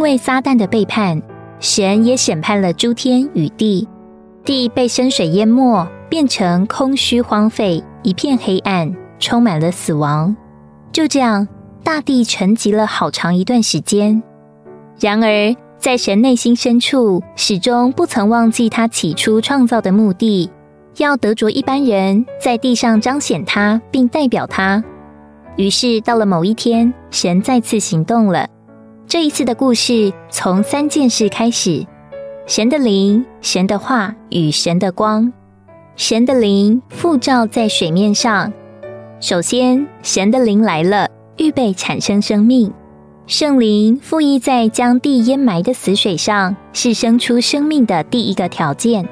[0.00, 1.20] 因为撒旦的背叛，
[1.58, 3.86] 神也审判了诸天与地，
[4.46, 10.34] 地被深水淹没，变成空虚荒废，一片黑暗，充满了死亡。
[10.90, 11.46] 就这样，
[11.84, 14.22] 大地沉寂了好长一段时间。
[14.98, 20.50] 然而，在神内心深处，始终不曾忘记他起初创造的目的，
[20.96, 24.82] 要得着一般人在地上彰显他，并代表他。
[25.56, 28.48] 于是，到了某一天，神再次行动了。
[29.10, 31.84] 这一次的故事从三件事开始：
[32.46, 35.32] 神的灵、神的话与神的光。
[35.96, 38.52] 神的灵复照在水面上。
[39.18, 42.72] 首先，神的灵来了，预备产生生命。
[43.26, 49.08] 圣灵附议在将地淹埋的死水上，是生出生命的第一个条件。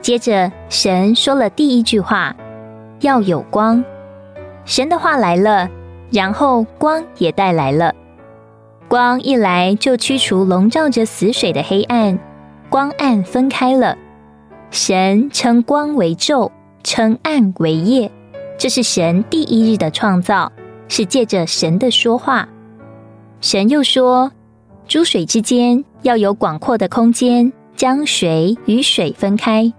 [0.00, 2.32] 接着，神说了第一句话
[3.02, 3.84] ：“要有光。”
[4.64, 5.68] 神的话来了，
[6.12, 7.92] 然后光也带来了。
[8.94, 12.16] 光一来，就驱除笼罩着死水的黑暗，
[12.68, 13.98] 光暗分开了。
[14.70, 16.52] 神称光为昼，
[16.84, 18.08] 称暗为夜。
[18.56, 20.52] 这是神第一日的创造，
[20.86, 22.48] 是借着神的说话。
[23.40, 24.30] 神又说
[24.86, 29.72] ：“诸水之间要有广阔的空间，将水与水分开。”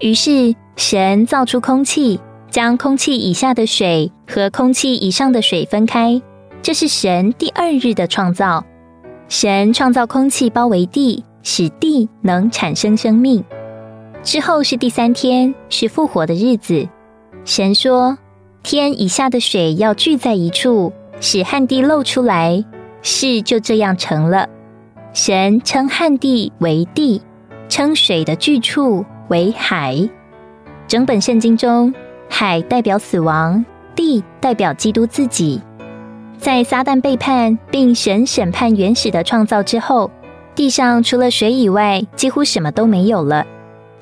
[0.00, 6.22] 于是神造出空气，将空气以下的水和空气以上的水分开。
[6.64, 8.64] 这是神第二日的创造。
[9.28, 13.44] 神创造空气包围地，使地能产生生命。
[14.22, 16.88] 之后是第三天，是复活的日子。
[17.44, 18.16] 神说
[18.64, 22.64] ：“天以下的水要聚在一处，使旱地露出来。”
[23.02, 24.48] 事就这样成了。
[25.12, 27.20] 神称旱地为地，
[27.68, 30.08] 称水的聚处为海。
[30.88, 31.94] 整本圣经中，
[32.30, 33.62] 海代表死亡，
[33.94, 35.60] 地代表基督自己。
[36.44, 40.10] 在撒旦背叛并神审判原始的创造之后，
[40.54, 43.46] 地上除了水以外，几乎什么都没有了。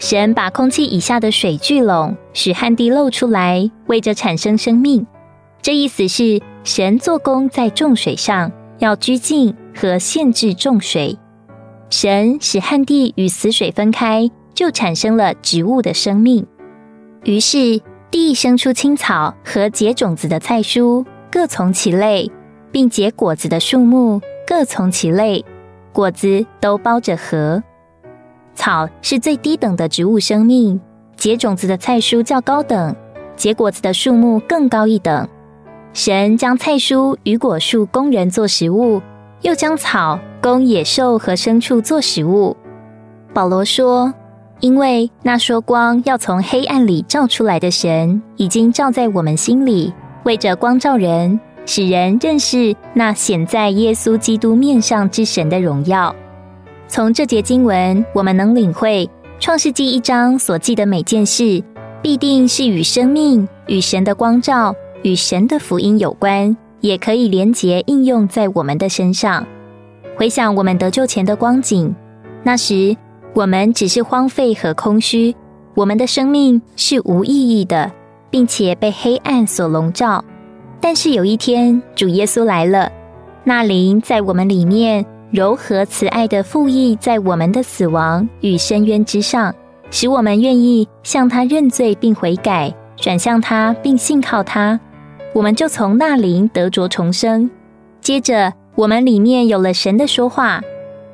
[0.01, 5.07] 神把空气以下的水聚拢，使旱地露出来，为着产生生命。
[5.63, 8.51] 这意思是神做工在众水上，
[8.81, 11.17] 要拘禁和限制众水。
[11.91, 16.45] 神使旱地与死水分开，就产生了植物的生命。
[17.23, 17.81] 于是
[18.11, 22.31] 地生出青草和结种子的菜蔬，各从其类，
[22.71, 25.43] 并结果子的树木各从其类，
[25.91, 27.63] 果子都包着核。
[28.55, 30.79] 草是最低等的植物生命，
[31.17, 32.95] 结种子的菜蔬较高等，
[33.35, 35.27] 结果子的树木更高一等。
[35.95, 39.01] 神将菜蔬与果树供人做食物，
[39.41, 42.55] 又将草供野兽和牲畜做食物。
[43.33, 44.13] 保罗说
[44.61, 49.95] ：“因为那说光要从黑暗里照出来的神，已经照在我们心里，
[50.25, 56.15] 为着光照人，使人认识那显在耶稣基督面上之神的荣耀。”
[56.89, 59.09] 从这节经文，我们能领会
[59.41, 61.63] 创世纪一章所记的每件事，
[62.03, 69.47] 必定是与生命、与神的光照、与神的福音有关，也可以连结应用在我们的身上。
[70.17, 71.95] 回想我们得救前的光景，
[72.43, 72.95] 那时
[73.33, 75.35] 我们只是荒废和空虚，
[75.75, 77.91] 我们的生命是无意义的，
[78.33, 80.25] 并且被黑暗所笼罩。
[80.81, 82.91] 但是有一天，主耶稣来了，
[83.45, 85.07] 那灵在我们里面。
[85.31, 89.55] 柔和慈爱的父意在我们的死亡与深渊之上，
[89.91, 94.79] 使我们愿意向他认罪并悔改，转向他并信靠他，
[95.33, 97.51] 我们就从那灵得着重生。
[98.03, 100.61] 接着，我们里面有了神的说话。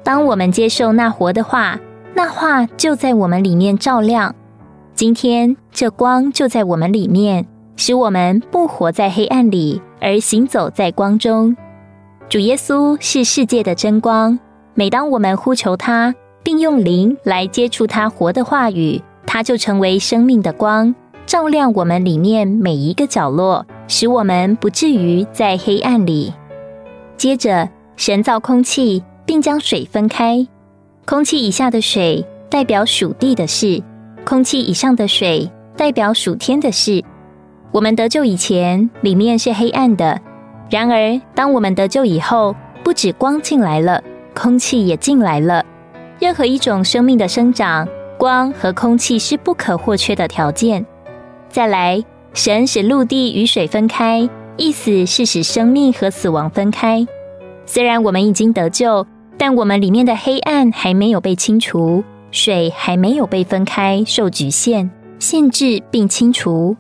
[0.03, 1.79] 当我们接受那活的话，
[2.13, 4.35] 那话就在我们里面照亮。
[4.99, 11.57] 今天，这光就在我们里面，使我们不活在黑暗里，而行走在光中。
[12.29, 14.37] 主耶稣是世界的真光。
[14.75, 20.93] 每当我们呼求他，并用灵来接触他活的话语，他就成为生命的光，
[21.27, 26.35] 照亮我们里面每一个角落，使我们不至于在黑暗里。
[27.17, 30.45] 接着，神造空气，并将水分开。
[31.07, 33.81] 空气以下的水代表属地的事，
[34.29, 37.03] 空气以上的水代表暑天的事。
[37.73, 40.21] 我们得救以前，里面是黑暗的。
[40.69, 42.55] 然而，当我们得救以后，
[42.85, 44.05] 不止光进来了，
[44.35, 45.65] 空气也进来了。
[46.19, 47.89] 任何一种生命的生长，
[48.19, 50.85] 光和空气是不可或缺的条件。
[51.49, 52.05] 再来，
[52.35, 54.29] 神使陆地与水分开，
[54.59, 57.07] 意思是使生命和死亡分开。
[57.65, 59.07] 虽然我们已经得救，
[59.39, 66.77] 但我们里面的黑暗还没有被清除，水还没有被分开，受局限、限制并清除。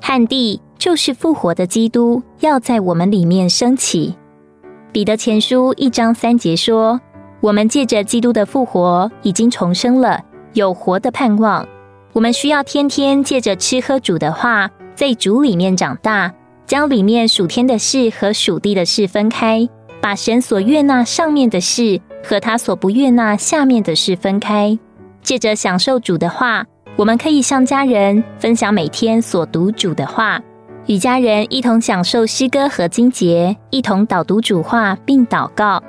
[0.00, 0.60] 旱地。
[0.78, 4.14] 就是复活的基督要在我们里面升起。
[4.92, 7.00] 彼得前书一章三节说
[7.40, 10.22] ：“我们借着基督的复活，已经重生了，
[10.52, 11.66] 有活的盼望。
[12.12, 16.34] 我们需要天天借着吃喝主的话，在主里面长大，
[16.66, 19.66] 将里面属天的事和属地的事分开，
[20.02, 24.76] 把神所悦纳上面的事和他所不悦纳下面的事分开。
[25.22, 26.64] 借着享受主的话，
[26.96, 30.40] 我们可以向家人分享每天所读主的话，
[30.86, 35.82] 与家人一同享受诗歌和经节，一同导读主话并祷告。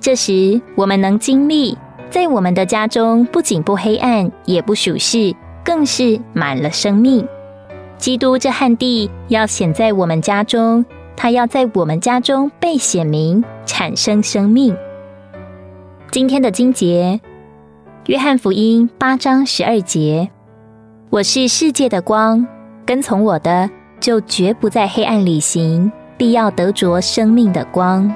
[0.00, 1.76] 这时，我们能经历
[2.10, 5.34] 在我们的家中不仅不黑暗，也不属世。
[5.64, 7.28] 更是满了生命。
[7.98, 10.82] 基督这旱地要显在我们家中，
[11.14, 14.74] 他要在我们家中被显明，产生生命。
[16.10, 17.20] 今天的经节，
[18.06, 20.30] 约翰福音八章十二节
[21.10, 22.46] ：“我是世界的光，
[22.86, 23.68] 跟从我的，
[24.00, 28.10] 就绝不在黑暗里行，必要得着生命的光。”